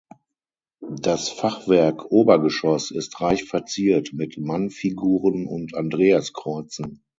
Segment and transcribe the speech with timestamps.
[0.99, 7.03] Das Fachwerkobergeschoss ist reich verziert mit Mannfiguren und Andreaskreuzen.